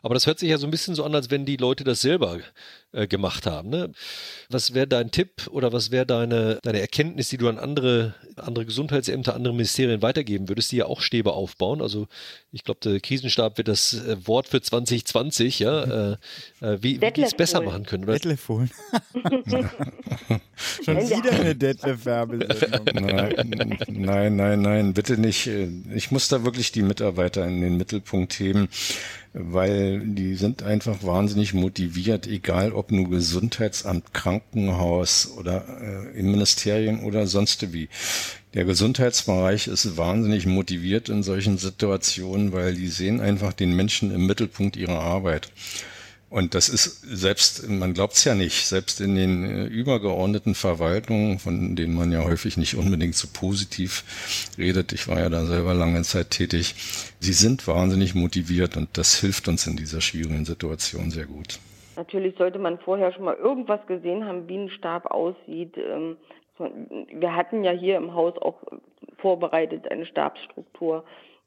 Aber 0.01 0.13
das 0.13 0.27
hört 0.27 0.39
sich 0.39 0.49
ja 0.49 0.57
so 0.57 0.67
ein 0.67 0.71
bisschen 0.71 0.95
so 0.95 1.03
an, 1.03 1.15
als 1.15 1.31
wenn 1.31 1.45
die 1.45 1.57
Leute 1.57 1.83
das 1.83 2.01
selber 2.01 2.39
äh, 2.91 3.07
gemacht 3.07 3.45
haben. 3.45 3.69
Ne? 3.69 3.91
Was 4.49 4.73
wäre 4.73 4.87
dein 4.87 5.11
Tipp 5.11 5.47
oder 5.49 5.73
was 5.73 5.91
wäre 5.91 6.05
deine, 6.05 6.59
deine 6.61 6.79
Erkenntnis, 6.79 7.29
die 7.29 7.37
du 7.37 7.49
an 7.49 7.57
andere, 7.57 8.13
andere 8.35 8.65
Gesundheitsämter, 8.65 9.33
andere 9.33 9.53
Ministerien 9.53 10.01
weitergeben 10.01 10.49
würdest, 10.49 10.71
die 10.71 10.77
ja 10.77 10.85
auch 10.85 11.01
Stäbe 11.01 11.33
aufbauen? 11.33 11.81
Also 11.81 12.07
ich 12.51 12.63
glaube, 12.63 12.81
der 12.83 12.99
Krisenstab 12.99 13.57
wird 13.57 13.67
das 13.67 13.93
äh, 13.93 14.27
Wort 14.27 14.47
für 14.47 14.61
2020, 14.61 15.59
ja. 15.59 15.83
Äh, 15.93 16.11
äh, 16.61 16.77
wie, 16.81 17.01
wie 17.01 17.11
die 17.11 17.23
es 17.23 17.33
besser 17.33 17.61
machen 17.61 17.85
können. 17.85 18.03
Oder? 18.05 18.13
Detlef 18.13 18.47
holen. 18.47 18.71
Schon 20.83 20.97
wieder 20.97 21.31
eine 21.31 21.55
Detlef-Werbesendung. 21.55 23.05
Nein, 23.05 23.75
nein, 23.87 24.35
nein, 24.35 24.61
nein, 24.61 24.93
bitte 24.93 25.17
nicht. 25.17 25.47
Ich 25.47 26.11
muss 26.11 26.27
da 26.29 26.43
wirklich 26.43 26.71
die 26.71 26.83
Mitarbeiter 26.83 27.45
in 27.45 27.61
den 27.61 27.77
Mittelpunkt 27.77 28.33
heben 28.39 28.69
weil 29.33 30.01
die 30.05 30.35
sind 30.35 30.61
einfach 30.61 31.03
wahnsinnig 31.03 31.53
motiviert, 31.53 32.27
egal 32.27 32.71
ob 32.71 32.91
nur 32.91 33.09
Gesundheitsamt, 33.09 34.13
Krankenhaus 34.13 35.33
oder 35.37 35.65
äh, 35.81 36.19
im 36.19 36.31
Ministerien 36.31 37.01
oder 37.03 37.25
sonst 37.25 37.73
wie. 37.73 37.89
Der 38.53 38.65
Gesundheitsbereich 38.65 39.67
ist 39.67 39.97
wahnsinnig 39.97 40.45
motiviert 40.45 41.09
in 41.09 41.23
solchen 41.23 41.57
Situationen, 41.57 42.53
weil 42.53 42.75
die 42.75 42.87
sehen 42.87 43.19
einfach 43.19 43.53
den 43.53 43.75
Menschen 43.75 44.11
im 44.11 44.27
Mittelpunkt 44.27 44.77
ihrer 44.77 44.99
Arbeit. 44.99 45.49
Und 46.33 46.55
das 46.55 46.67
ist 46.67 47.01
selbst, 47.03 47.69
man 47.69 47.93
glaubt 47.93 48.13
es 48.13 48.23
ja 48.23 48.33
nicht, 48.33 48.65
selbst 48.65 48.99
in 49.01 49.13
den 49.13 49.43
äh, 49.43 49.65
übergeordneten 49.65 50.55
Verwaltungen, 50.55 51.37
von 51.37 51.75
denen 51.75 51.93
man 51.93 52.11
ja 52.11 52.23
häufig 52.23 52.57
nicht 52.57 52.75
unbedingt 52.75 53.13
so 53.13 53.27
positiv 53.31 54.03
redet, 54.57 54.93
ich 54.93 55.07
war 55.07 55.19
ja 55.19 55.29
da 55.29 55.45
selber 55.45 55.75
lange 55.75 56.01
Zeit 56.01 56.31
tätig, 56.31 56.73
sie 57.19 57.33
sind 57.33 57.67
wahnsinnig 57.67 58.15
motiviert 58.15 58.77
und 58.77 58.97
das 58.97 59.21
hilft 59.21 59.47
uns 59.47 59.67
in 59.67 59.77
dieser 59.77 60.01
schwierigen 60.01 60.43
Situation 60.43 61.11
sehr 61.11 61.27
gut. 61.27 61.59
Natürlich 61.97 62.35
sollte 62.39 62.57
man 62.57 62.79
vorher 62.79 63.13
schon 63.13 63.25
mal 63.25 63.35
irgendwas 63.35 63.85
gesehen 63.85 64.25
haben, 64.25 64.47
wie 64.47 64.57
ein 64.57 64.71
Stab 64.71 65.11
aussieht. 65.11 65.77
Ähm, 65.77 66.17
wir 67.11 67.35
hatten 67.35 67.63
ja 67.63 67.73
hier 67.73 67.97
im 67.97 68.15
Haus 68.15 68.33
auch 68.41 68.57
vorbereitet 69.19 69.91
eine 69.91 70.07
Stabsstruktur 70.07 71.03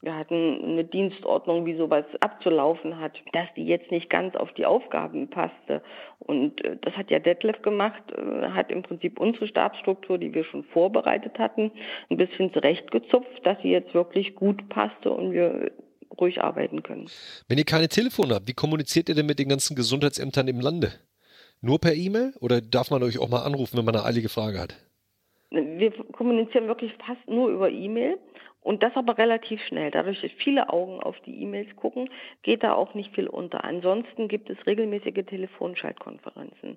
wir 0.06 0.16
hatten 0.16 0.62
eine 0.62 0.84
Dienstordnung, 0.84 1.66
wie 1.66 1.76
sowas 1.76 2.04
abzulaufen 2.20 3.00
hat, 3.00 3.12
dass 3.32 3.48
die 3.56 3.66
jetzt 3.66 3.90
nicht 3.90 4.08
ganz 4.08 4.36
auf 4.36 4.52
die 4.52 4.64
Aufgaben 4.64 5.28
passte. 5.28 5.82
Und 6.20 6.64
äh, 6.64 6.76
das 6.80 6.94
hat 6.94 7.10
ja 7.10 7.18
Detlef 7.18 7.60
gemacht, 7.62 8.02
äh, 8.12 8.50
hat 8.50 8.70
im 8.70 8.82
Prinzip 8.82 9.18
unsere 9.18 9.48
Stabsstruktur, 9.48 10.16
die 10.16 10.32
wir 10.32 10.44
schon 10.44 10.62
vorbereitet 10.62 11.40
hatten, 11.40 11.72
ein 12.08 12.16
bisschen 12.16 12.52
zurechtgezupft, 12.52 13.44
dass 13.44 13.60
sie 13.62 13.70
jetzt 13.70 13.94
wirklich 13.94 14.36
gut 14.36 14.68
passte 14.68 15.10
und 15.10 15.32
wir 15.32 15.72
ruhig 16.20 16.40
arbeiten 16.40 16.84
können. 16.84 17.10
Wenn 17.48 17.58
ihr 17.58 17.64
keine 17.64 17.88
Telefone 17.88 18.36
habt, 18.36 18.48
wie 18.48 18.54
kommuniziert 18.54 19.08
ihr 19.08 19.16
denn 19.16 19.26
mit 19.26 19.40
den 19.40 19.48
ganzen 19.48 19.74
Gesundheitsämtern 19.74 20.46
im 20.46 20.60
Lande? 20.60 20.92
Nur 21.60 21.80
per 21.80 21.94
E-Mail 21.94 22.32
oder 22.40 22.60
darf 22.60 22.92
man 22.92 23.02
euch 23.02 23.18
auch 23.18 23.28
mal 23.28 23.42
anrufen, 23.42 23.76
wenn 23.76 23.84
man 23.84 23.96
eine 23.96 24.04
eilige 24.04 24.28
Frage 24.28 24.60
hat? 24.60 24.76
Wir 25.50 25.90
kommunizieren 26.12 26.68
wirklich 26.68 26.92
fast 27.04 27.26
nur 27.28 27.48
über 27.48 27.70
E-Mail. 27.70 28.18
Und 28.66 28.82
das 28.82 28.96
aber 28.96 29.16
relativ 29.16 29.62
schnell. 29.62 29.92
Dadurch, 29.92 30.20
dass 30.22 30.32
viele 30.32 30.70
Augen 30.70 30.98
auf 31.00 31.14
die 31.20 31.40
E-Mails 31.40 31.68
gucken, 31.76 32.10
geht 32.42 32.64
da 32.64 32.74
auch 32.74 32.94
nicht 32.94 33.14
viel 33.14 33.28
unter. 33.28 33.62
Ansonsten 33.62 34.26
gibt 34.26 34.50
es 34.50 34.66
regelmäßige 34.66 35.24
Telefonschaltkonferenzen. 35.24 36.76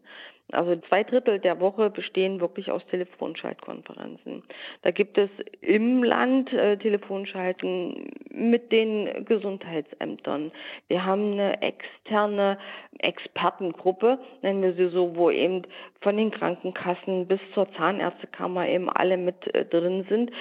Also 0.51 0.75
zwei 0.88 1.03
Drittel 1.03 1.39
der 1.39 1.60
Woche 1.60 1.89
bestehen 1.89 2.41
wirklich 2.41 2.69
aus 2.69 2.86
Telefonschaltkonferenzen. 2.88 4.43
Da 4.84 4.91
gibt 4.91 5.17
es 5.17 5.29
im 5.62 6.03
Land 6.03 6.53
äh, 6.53 6.77
Telefonschalten 6.77 8.12
mit 8.29 8.72
den 8.72 9.25
Gesundheitsämtern. 9.25 10.51
Wir 10.88 11.05
haben 11.05 11.34
eine 11.34 11.62
externe 11.62 12.60
Expertengruppe, 13.00 14.19
nennen 14.41 14.62
wir 14.62 14.74
sie 14.74 14.89
so, 14.89 15.15
wo 15.15 15.29
eben 15.31 15.63
von 16.01 16.17
den 16.17 16.31
Krankenkassen 16.31 17.27
bis 17.27 17.39
zur 17.53 17.72
Zahnärztekammer 17.74 18.67
eben 18.67 18.89
alle 18.89 19.17
mit 19.17 19.53
äh, 19.53 19.65
drin 19.65 20.05
sind, 20.10 20.31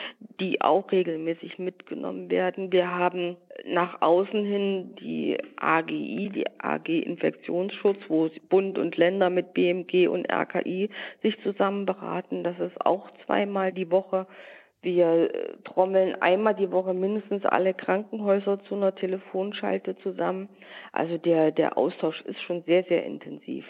die 0.40 0.60
auch 0.62 0.90
regelmäßig 0.90 1.37
mitgenommen 1.58 2.30
werden. 2.30 2.72
Wir 2.72 2.90
haben 2.90 3.36
nach 3.64 4.00
außen 4.00 4.44
hin 4.44 4.94
die 5.00 5.38
AGI, 5.56 6.30
die 6.34 6.46
AG 6.58 6.88
Infektionsschutz, 6.88 7.98
wo 8.08 8.28
Bund 8.48 8.78
und 8.78 8.96
Länder 8.96 9.30
mit 9.30 9.54
BMG 9.54 10.08
und 10.08 10.30
RKI 10.30 10.90
sich 11.22 11.40
zusammen 11.42 11.86
beraten. 11.86 12.44
Das 12.44 12.58
ist 12.58 12.84
auch 12.84 13.08
zweimal 13.24 13.72
die 13.72 13.90
Woche. 13.90 14.26
Wir 14.88 15.34
äh, 15.34 15.52
trommeln 15.64 16.14
einmal 16.22 16.54
die 16.54 16.70
Woche 16.70 16.94
mindestens 16.94 17.44
alle 17.44 17.74
Krankenhäuser 17.74 18.58
zu 18.64 18.74
einer 18.74 18.94
Telefonschalte 18.94 19.98
zusammen. 19.98 20.48
Also 20.92 21.18
der, 21.18 21.52
der 21.52 21.76
Austausch 21.76 22.22
ist 22.22 22.40
schon 22.40 22.62
sehr, 22.62 22.84
sehr 22.84 23.04
intensiv. 23.04 23.66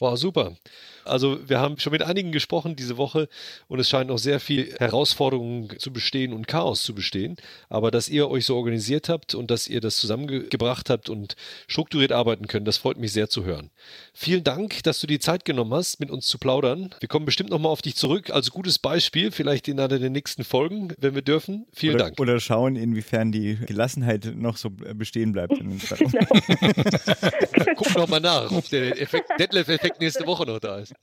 Wow, 0.00 0.18
super. 0.18 0.56
Also 1.04 1.48
wir 1.48 1.60
haben 1.60 1.78
schon 1.78 1.92
mit 1.92 2.02
einigen 2.02 2.32
gesprochen 2.32 2.74
diese 2.74 2.96
Woche 2.96 3.28
und 3.68 3.78
es 3.78 3.88
scheint 3.88 4.08
noch 4.08 4.18
sehr 4.18 4.40
viel 4.40 4.74
Herausforderungen 4.80 5.78
zu 5.78 5.92
bestehen 5.92 6.32
und 6.32 6.48
Chaos 6.48 6.82
zu 6.82 6.94
bestehen. 6.94 7.36
Aber 7.68 7.92
dass 7.92 8.08
ihr 8.08 8.28
euch 8.28 8.44
so 8.44 8.56
organisiert 8.56 9.08
habt 9.08 9.36
und 9.36 9.52
dass 9.52 9.68
ihr 9.68 9.80
das 9.80 9.96
zusammengebracht 9.98 10.90
habt 10.90 11.10
und 11.10 11.36
strukturiert 11.68 12.10
arbeiten 12.10 12.48
könnt, 12.48 12.66
das 12.66 12.76
freut 12.76 12.98
mich 12.98 13.12
sehr 13.12 13.28
zu 13.28 13.44
hören. 13.44 13.70
Vielen 14.12 14.42
Dank, 14.42 14.82
dass 14.82 15.00
du 15.00 15.06
die 15.06 15.20
Zeit 15.20 15.44
genommen 15.44 15.72
hast, 15.74 16.00
mit 16.00 16.10
uns 16.10 16.26
zu 16.26 16.38
plaudern. 16.38 16.92
Wir 16.98 17.08
kommen 17.08 17.26
bestimmt 17.26 17.50
nochmal 17.50 17.70
auf 17.70 17.82
dich 17.82 17.94
zurück 17.94 18.30
als 18.30 18.50
gutes 18.50 18.80
Beispiel, 18.80 19.30
vielleicht 19.30 19.68
in 19.68 19.78
einer 19.78 19.98
der 19.98 20.10
nächsten 20.10 20.42
Folgen, 20.44 20.92
wenn 20.98 21.14
wir 21.14 21.22
dürfen. 21.22 21.66
Vielen 21.72 21.96
oder, 21.96 22.04
Dank. 22.04 22.20
Oder 22.20 22.40
schauen, 22.40 22.76
inwiefern 22.76 23.32
die 23.32 23.56
Gelassenheit 23.56 24.32
noch 24.36 24.56
so 24.56 24.70
bestehen 24.70 25.32
bleibt. 25.32 25.58
genau. 25.58 25.74
Guck 27.76 27.96
nochmal 27.96 28.20
nach, 28.20 28.50
ob 28.52 28.68
der 28.68 29.00
Effekt, 29.00 29.30
Detlef-Effekt 29.38 29.84
Effekt 29.84 30.00
nächste 30.00 30.26
Woche 30.26 30.46
noch 30.46 30.58
da 30.58 30.78
ist. 30.78 30.94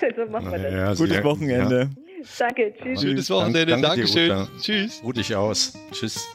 Also 0.00 0.30
machen 0.30 0.50
wir 0.50 0.58
das. 0.58 0.72
Ja, 0.72 0.94
Gutes 0.94 1.24
Wochenende. 1.24 1.90
Ja. 1.96 2.04
Danke, 2.38 2.74
tschüss. 2.80 3.00
Schönes 3.00 3.30
Wochenende, 3.30 3.66
Dank, 3.66 3.82
Dankeschön. 3.82 4.28
Dir, 4.28 4.48
tschüss. 4.60 5.00
Ruh 5.02 5.12
dich 5.12 5.34
aus. 5.34 5.74
Tschüss. 5.92 6.26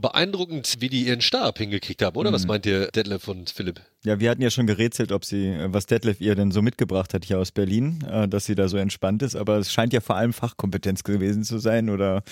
Beeindruckend, 0.00 0.76
wie 0.80 0.88
die 0.88 1.06
ihren 1.06 1.20
Stab 1.20 1.58
hingekriegt 1.58 2.02
haben, 2.02 2.16
oder? 2.16 2.30
Mhm. 2.30 2.34
Was 2.34 2.46
meint 2.46 2.66
ihr, 2.66 2.88
Detlef 2.88 3.28
und 3.28 3.50
Philipp? 3.50 3.80
Ja, 4.04 4.20
wir 4.20 4.30
hatten 4.30 4.42
ja 4.42 4.50
schon 4.50 4.66
gerätselt, 4.66 5.12
ob 5.12 5.24
sie, 5.24 5.56
was 5.66 5.86
Detlef 5.86 6.20
ihr 6.20 6.34
denn 6.34 6.52
so 6.52 6.62
mitgebracht 6.62 7.14
hat 7.14 7.24
hier 7.24 7.38
aus 7.38 7.50
Berlin, 7.50 8.04
äh, 8.10 8.28
dass 8.28 8.46
sie 8.46 8.54
da 8.54 8.68
so 8.68 8.76
entspannt 8.76 9.22
ist. 9.22 9.36
Aber 9.36 9.58
es 9.58 9.72
scheint 9.72 9.92
ja 9.92 10.00
vor 10.00 10.16
allem 10.16 10.32
Fachkompetenz 10.32 11.02
gewesen 11.02 11.44
zu 11.44 11.58
sein 11.58 11.90
oder 11.90 12.22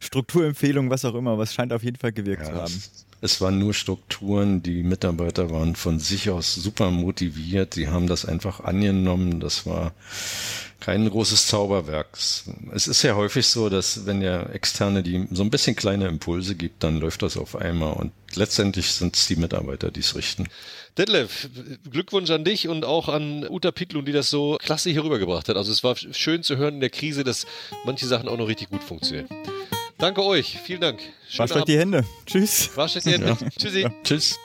Strukturempfehlung, 0.00 0.90
was 0.90 1.04
auch 1.04 1.14
immer. 1.14 1.38
Was 1.38 1.54
scheint 1.54 1.72
auf 1.72 1.82
jeden 1.82 1.96
Fall 1.96 2.12
gewirkt 2.12 2.42
ja, 2.42 2.48
zu 2.48 2.54
haben. 2.54 2.82
Es 3.22 3.40
waren 3.40 3.60
nur 3.60 3.72
Strukturen, 3.72 4.64
die 4.64 4.82
Mitarbeiter 4.82 5.48
waren 5.50 5.76
von 5.76 6.00
sich 6.00 6.28
aus 6.28 6.54
super 6.54 6.90
motiviert, 6.90 7.74
sie 7.74 7.86
haben 7.86 8.08
das 8.08 8.24
einfach 8.24 8.58
angenommen, 8.58 9.38
das 9.38 9.64
war 9.64 9.92
kein 10.80 11.08
großes 11.08 11.46
Zauberwerk. 11.46 12.08
Es 12.74 12.88
ist 12.88 13.02
ja 13.04 13.14
häufig 13.14 13.46
so, 13.46 13.68
dass 13.68 14.06
wenn 14.06 14.20
der 14.20 14.52
Externe 14.52 15.04
die 15.04 15.28
so 15.30 15.44
ein 15.44 15.50
bisschen 15.50 15.76
kleine 15.76 16.08
Impulse 16.08 16.56
gibt, 16.56 16.82
dann 16.82 16.98
läuft 16.98 17.22
das 17.22 17.36
auf 17.36 17.54
einmal 17.54 17.92
und 17.92 18.10
letztendlich 18.34 18.90
sind 18.90 19.14
es 19.14 19.28
die 19.28 19.36
Mitarbeiter, 19.36 19.92
die 19.92 20.00
es 20.00 20.16
richten. 20.16 20.48
Detlef, 20.98 21.48
Glückwunsch 21.88 22.30
an 22.30 22.42
dich 22.44 22.66
und 22.66 22.84
auch 22.84 23.08
an 23.08 23.48
Uta 23.48 23.70
Piklun, 23.70 24.04
die 24.04 24.10
das 24.10 24.30
so 24.30 24.58
klasse 24.60 24.90
hier 24.90 25.04
rübergebracht 25.04 25.48
hat. 25.48 25.56
Also 25.56 25.70
es 25.70 25.84
war 25.84 25.94
schön 25.96 26.42
zu 26.42 26.56
hören 26.56 26.74
in 26.74 26.80
der 26.80 26.90
Krise, 26.90 27.22
dass 27.22 27.46
manche 27.84 28.08
Sachen 28.08 28.28
auch 28.28 28.36
noch 28.36 28.48
richtig 28.48 28.68
gut 28.68 28.82
funktionieren. 28.82 29.28
Danke 30.02 30.24
euch. 30.24 30.58
Vielen 30.64 30.80
Dank. 30.80 31.00
Wascht 31.36 31.54
euch 31.54 31.62
die 31.62 31.78
Hände. 31.78 32.04
Tschüss. 32.26 32.76
Wascht 32.76 32.96
euch 32.96 33.04
die 33.04 33.12
Hände. 33.12 33.36
Ja. 33.40 33.50
Tschüssi. 33.56 33.82
Ja. 33.82 33.90
Tschüss. 34.02 34.36